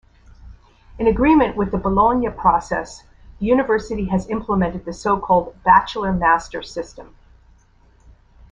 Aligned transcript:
In 0.97 1.05
agreement 1.05 1.55
with 1.55 1.69
the 1.69 1.77
Bologna 1.77 2.31
process, 2.31 3.03
the 3.37 3.45
university 3.45 4.05
has 4.05 4.27
implemented 4.31 4.83
the 4.83 4.93
so-called 4.93 5.55
bachelor-master 5.63 6.63
system. 6.63 7.13